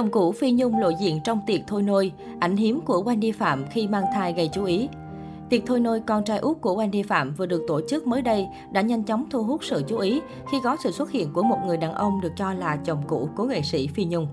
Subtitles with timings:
[0.00, 3.64] Chồng cũ Phi Nhung lộ diện trong tiệc thôi nôi, ảnh hiếm của Wendy Phạm
[3.70, 4.88] khi mang thai gây chú ý.
[5.48, 8.46] Tiệc thôi nôi con trai út của Wendy Phạm vừa được tổ chức mới đây
[8.72, 11.58] đã nhanh chóng thu hút sự chú ý khi có sự xuất hiện của một
[11.66, 14.26] người đàn ông được cho là chồng cũ của nghệ sĩ Phi Nhung.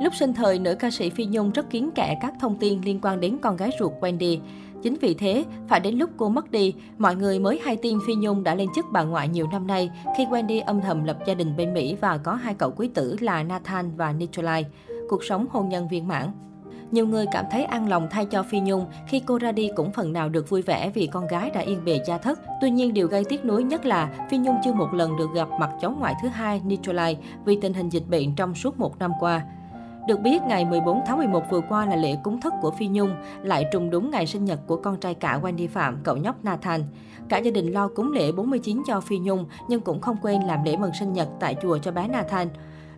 [0.00, 2.98] Lúc sinh thời, nữ ca sĩ Phi Nhung rất kiến kẽ các thông tin liên
[3.02, 4.38] quan đến con gái ruột Wendy.
[4.82, 8.14] Chính vì thế, phải đến lúc cô mất đi, mọi người mới hay tin Phi
[8.14, 11.34] Nhung đã lên chức bà ngoại nhiều năm nay khi Wendy âm thầm lập gia
[11.34, 14.64] đình bên Mỹ và có hai cậu quý tử là Nathan và Nikolai.
[15.08, 16.30] Cuộc sống hôn nhân viên mãn.
[16.90, 19.92] Nhiều người cảm thấy an lòng thay cho Phi Nhung khi cô ra đi cũng
[19.92, 22.40] phần nào được vui vẻ vì con gái đã yên bề gia thất.
[22.60, 25.48] Tuy nhiên điều gây tiếc nuối nhất là Phi Nhung chưa một lần được gặp
[25.60, 29.12] mặt cháu ngoại thứ hai Nikolai vì tình hình dịch bệnh trong suốt một năm
[29.20, 29.42] qua.
[30.06, 33.10] Được biết, ngày 14 tháng 11 vừa qua là lễ cúng thất của Phi Nhung,
[33.42, 36.84] lại trùng đúng ngày sinh nhật của con trai cả Wendy Phạm, cậu nhóc Nathan.
[37.28, 40.64] Cả gia đình lo cúng lễ 49 cho Phi Nhung, nhưng cũng không quên làm
[40.64, 42.48] lễ mừng sinh nhật tại chùa cho bé Nathan.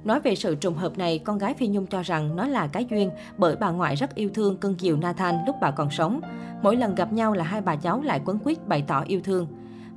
[0.04, 2.86] Nói về sự trùng hợp này, con gái Phi Nhung cho rằng nó là cái
[2.90, 6.20] duyên bởi bà ngoại rất yêu thương cưng chiều Nathan lúc bà còn sống.
[6.62, 9.46] Mỗi lần gặp nhau là hai bà cháu lại quấn quýt bày tỏ yêu thương.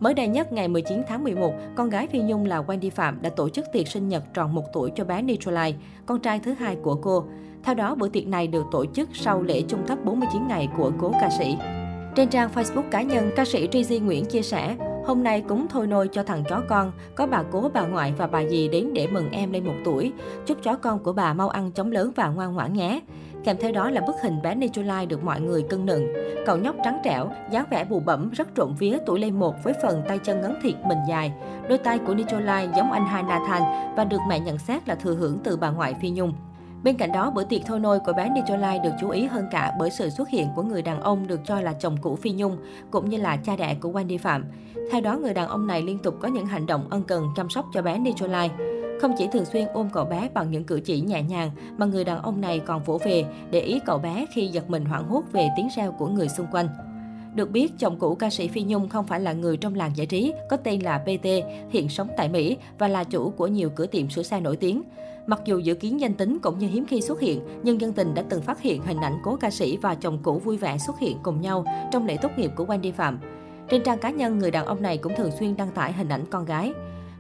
[0.02, 3.30] Mới đây nhất, ngày 19 tháng 11, con gái Phi Nhung là Wendy Phạm đã
[3.30, 6.76] tổ chức tiệc sinh nhật tròn một tuổi cho bé Nitrolai, con trai thứ hai
[6.84, 7.26] của cô.
[7.64, 10.92] Theo đó, bữa tiệc này được tổ chức sau lễ chung thấp 49 ngày của
[11.02, 11.58] cố ca sĩ.
[12.16, 15.88] Trên trang Facebook cá nhân, ca sĩ Trizy Nguyễn chia sẻ, Hôm nay cúng thôi
[15.88, 19.08] nôi cho thằng chó con, có bà cố, bà ngoại và bà dì đến để
[19.08, 20.14] mừng em lên một tuổi.
[20.46, 23.02] Chúc chó con của bà mau ăn chóng lớn và ngoan ngoãn nhé.
[23.44, 26.08] Kèm theo đó là bức hình bé Nikolai được mọi người cưng nựng.
[26.46, 29.74] Cậu nhóc trắng trẻo, dáng vẻ bù bẩm rất trộn vía tuổi lên một với
[29.82, 31.34] phần tay chân ngắn thiệt mình dài.
[31.70, 33.62] Đôi tay của Nikolai giống anh hai Nathan
[33.96, 36.34] và được mẹ nhận xét là thừa hưởng từ bà ngoại Phi Nhung.
[36.84, 39.74] Bên cạnh đó, bữa tiệc thôi nôi của bé Nicolai được chú ý hơn cả
[39.80, 42.58] bởi sự xuất hiện của người đàn ông được cho là chồng cũ Phi Nhung,
[42.92, 44.46] cũng như là cha đẻ của Wendy Phạm.
[44.92, 47.50] Theo đó, người đàn ông này liên tục có những hành động ân cần chăm
[47.50, 48.52] sóc cho bé Nicolai.
[49.02, 52.04] Không chỉ thường xuyên ôm cậu bé bằng những cử chỉ nhẹ nhàng, mà người
[52.04, 55.24] đàn ông này còn vỗ về để ý cậu bé khi giật mình hoảng hốt
[55.32, 56.68] về tiếng reo của người xung quanh.
[57.36, 60.08] Được biết, chồng cũ ca sĩ Phi Nhung không phải là người trong làng giải
[60.08, 61.26] trí, có tên là PT,
[61.70, 64.82] hiện sống tại Mỹ và là chủ của nhiều cửa tiệm sửa xe nổi tiếng.
[65.28, 68.14] Mặc dù dự kiến danh tính cũng như hiếm khi xuất hiện, nhưng dân tình
[68.14, 71.00] đã từng phát hiện hình ảnh cố ca sĩ và chồng cũ vui vẻ xuất
[71.00, 73.20] hiện cùng nhau trong lễ tốt nghiệp của Wendy Phạm.
[73.70, 76.26] Trên trang cá nhân, người đàn ông này cũng thường xuyên đăng tải hình ảnh
[76.30, 76.74] con gái.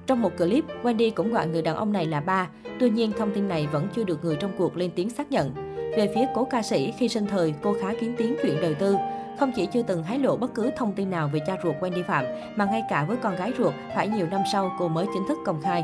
[0.07, 2.49] Trong một clip, Wendy cũng gọi người đàn ông này là ba.
[2.79, 5.53] Tuy nhiên, thông tin này vẫn chưa được người trong cuộc lên tiếng xác nhận.
[5.97, 8.95] Về phía cố ca sĩ, khi sinh thời, cô khá kiến tiếng chuyện đời tư.
[9.39, 12.03] Không chỉ chưa từng hé lộ bất cứ thông tin nào về cha ruột Wendy
[12.03, 12.25] Phạm,
[12.55, 15.37] mà ngay cả với con gái ruột, phải nhiều năm sau cô mới chính thức
[15.45, 15.83] công khai.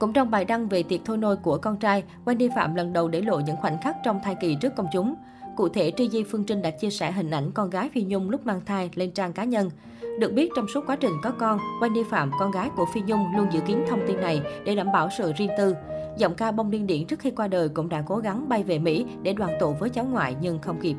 [0.00, 3.08] Cũng trong bài đăng về tiệc thôi nôi của con trai, Wendy Phạm lần đầu
[3.08, 5.14] để lộ những khoảnh khắc trong thai kỳ trước công chúng.
[5.56, 8.30] Cụ thể, Tri Di Phương Trinh đã chia sẻ hình ảnh con gái Phi Nhung
[8.30, 9.70] lúc mang thai lên trang cá nhân.
[10.20, 13.26] Được biết, trong suốt quá trình có con, Wendy Phạm, con gái của Phi Nhung,
[13.36, 15.74] luôn giữ kín thông tin này để đảm bảo sự riêng tư.
[16.18, 18.78] Giọng ca bông điên điển trước khi qua đời cũng đã cố gắng bay về
[18.78, 20.94] Mỹ để đoàn tụ với cháu ngoại nhưng không kịp.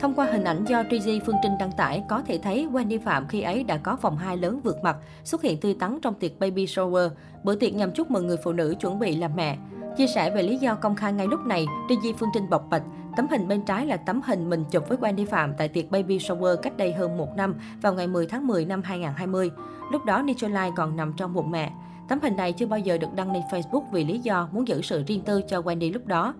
[0.00, 3.28] Thông qua hình ảnh do Trizy Phương Trinh đăng tải, có thể thấy Wendy Phạm
[3.28, 6.38] khi ấy đã có vòng hai lớn vượt mặt, xuất hiện tươi tắn trong tiệc
[6.38, 7.08] baby shower,
[7.44, 9.56] bữa tiệc nhằm chúc mừng người phụ nữ chuẩn bị làm mẹ.
[9.96, 12.82] Chia sẻ về lý do công khai ngay lúc này, Trizy Phương Trinh bộc bạch,
[13.16, 16.18] tấm hình bên trái là tấm hình mình chụp với Wendy Phạm tại tiệc baby
[16.18, 19.50] shower cách đây hơn một năm vào ngày 10 tháng 10 năm 2020.
[19.92, 21.72] Lúc đó Nicolai còn nằm trong bụng mẹ.
[22.08, 24.82] Tấm hình này chưa bao giờ được đăng lên Facebook vì lý do muốn giữ
[24.82, 26.34] sự riêng tư cho Wendy lúc đó.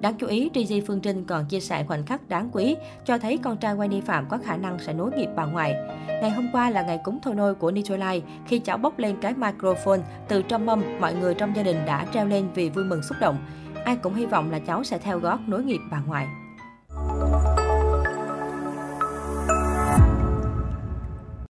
[0.00, 3.38] Đáng chú ý, Trizy Phương Trinh còn chia sẻ khoảnh khắc đáng quý, cho thấy
[3.38, 5.74] con trai Wendy Phạm có khả năng sẽ nối nghiệp bà ngoại.
[6.08, 9.34] Ngày hôm qua là ngày cúng thôi nôi của Nicolai, khi cháu bốc lên cái
[9.34, 13.02] microphone từ trong mâm, mọi người trong gia đình đã treo lên vì vui mừng
[13.02, 13.38] xúc động.
[13.84, 16.26] Ai cũng hy vọng là cháu sẽ theo gót nối nghiệp bà ngoại.